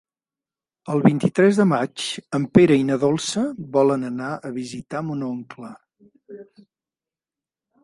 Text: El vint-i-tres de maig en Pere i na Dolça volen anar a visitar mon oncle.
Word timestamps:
El 0.93 1.01
vint-i-tres 1.07 1.59
de 1.61 1.65
maig 1.71 2.05
en 2.37 2.47
Pere 2.59 2.79
i 2.85 2.87
na 2.87 2.97
Dolça 3.05 3.45
volen 3.77 4.09
anar 4.09 4.31
a 4.51 4.53
visitar 4.57 5.05
mon 5.11 5.25
oncle. 5.31 5.73